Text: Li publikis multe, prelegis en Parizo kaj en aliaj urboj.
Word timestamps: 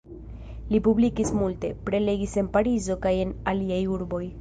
Li 0.75 0.79
publikis 0.87 1.33
multe, 1.41 1.71
prelegis 1.91 2.35
en 2.43 2.51
Parizo 2.59 3.01
kaj 3.07 3.17
en 3.27 3.39
aliaj 3.55 3.83
urboj. 3.99 4.25